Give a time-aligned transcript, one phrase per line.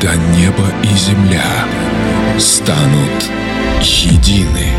[0.00, 1.66] когда небо и земля
[2.38, 3.30] станут
[3.82, 4.72] едины,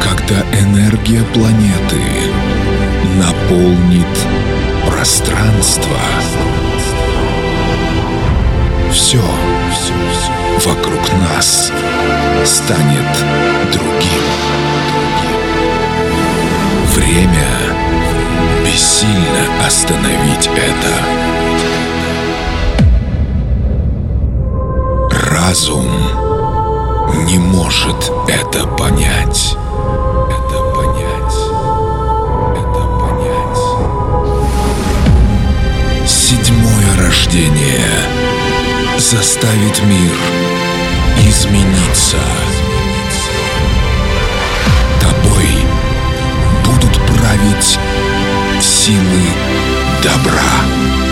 [0.00, 2.00] когда энергия планеты
[3.18, 4.06] наполнит
[4.86, 5.96] пространство.
[8.90, 9.22] Все,
[10.64, 11.70] вокруг нас
[12.46, 13.18] станет
[13.70, 14.24] другим.
[16.94, 17.48] Время
[18.64, 21.29] бессильно остановить это.
[25.46, 25.88] Разум
[27.26, 29.56] не может это понять.
[30.28, 31.34] Это понять.
[36.06, 37.88] Седьмое рождение
[38.98, 40.16] заставит мир
[41.26, 42.18] измениться.
[45.00, 45.48] Тобой
[46.64, 47.78] будут править
[48.60, 49.22] силы
[50.02, 51.09] добра.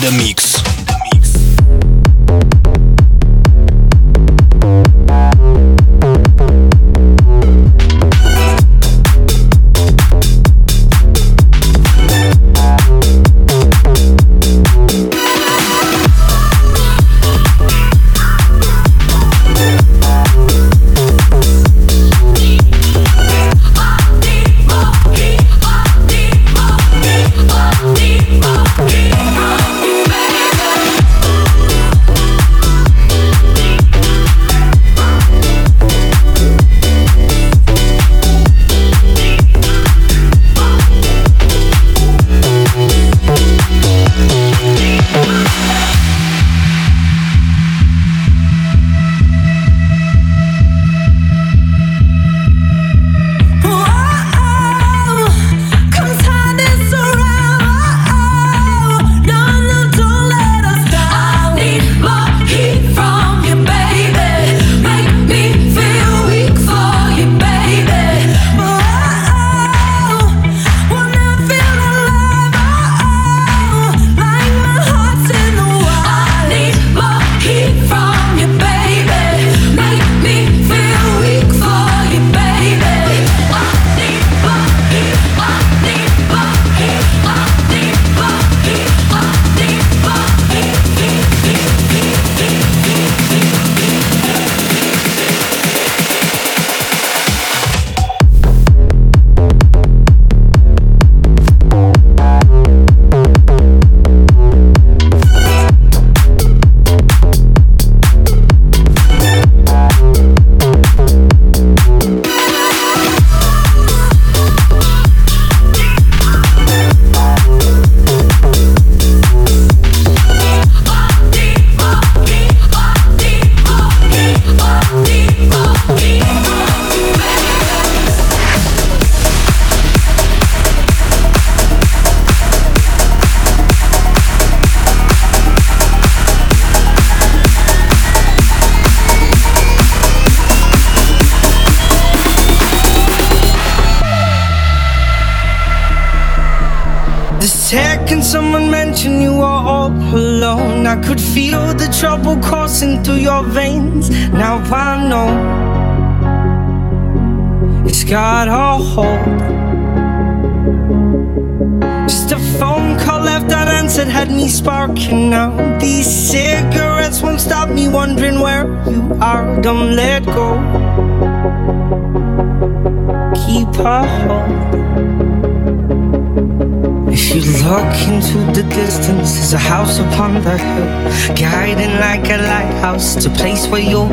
[0.00, 0.55] the Mix.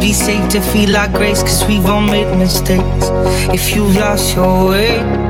[0.03, 3.07] be safe to feel our grace, cause we've all made mistakes.
[3.53, 5.22] If you lost your way,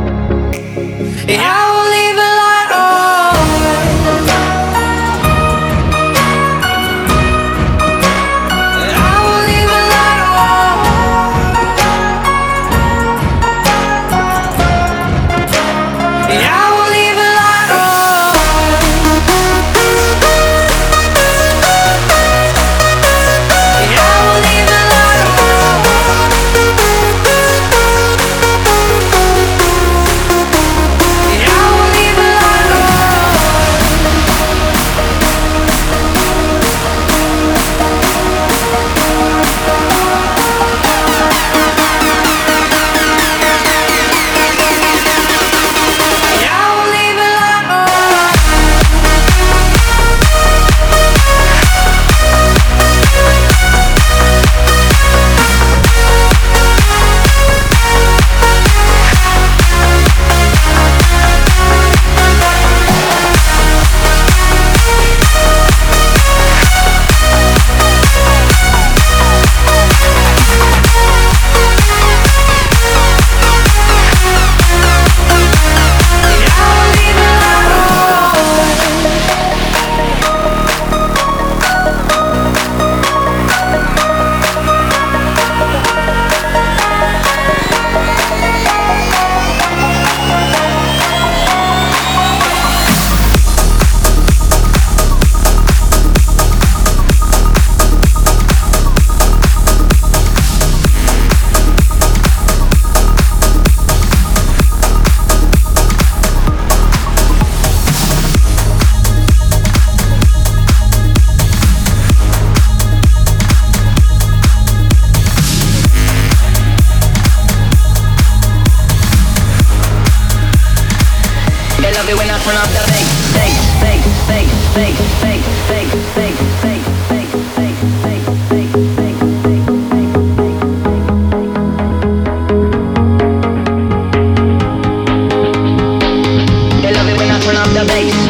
[137.84, 138.23] the base.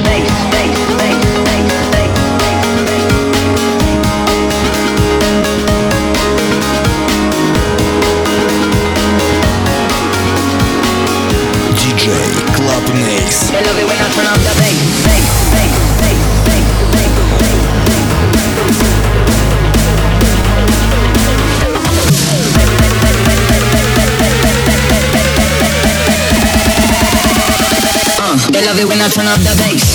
[29.03, 29.92] I turn up the bass.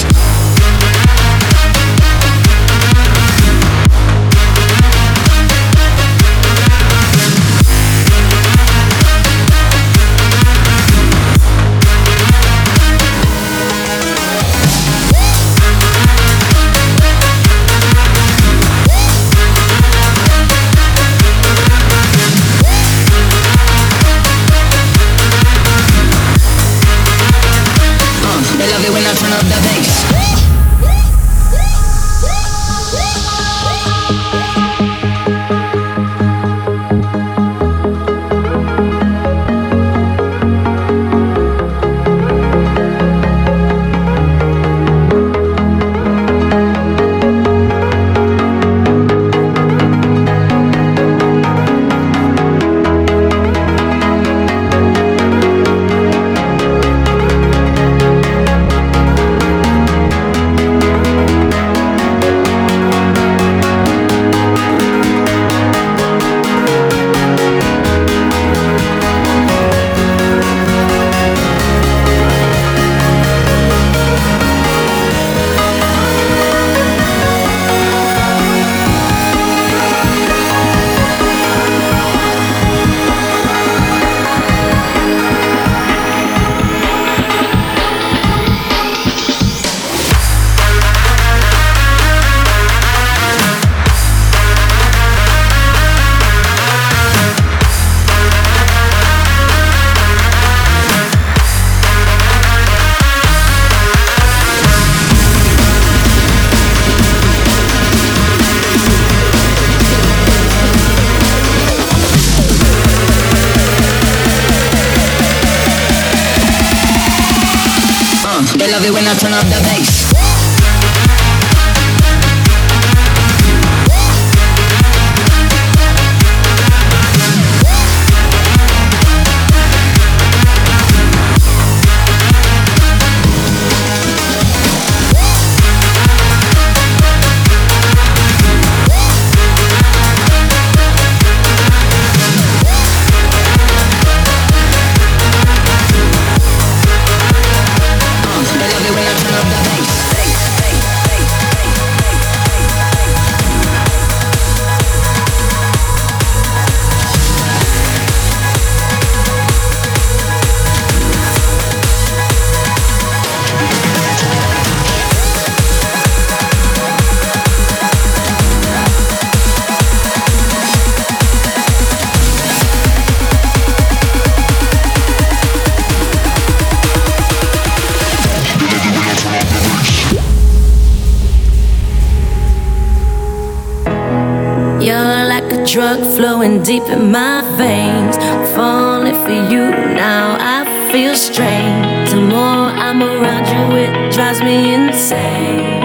[186.99, 188.17] My veins.
[188.55, 192.11] Falling for you now, I feel strange.
[192.11, 195.78] The more I'm around you, it drives me insane.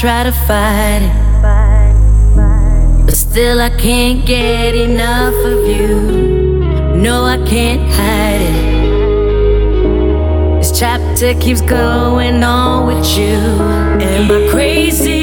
[0.00, 1.12] Try to fight it.
[3.06, 6.00] But still, I can't get enough of you.
[6.94, 8.76] No, I can't hide it.
[10.60, 13.38] This chapter keeps going on with you.
[14.02, 15.15] Am I crazy?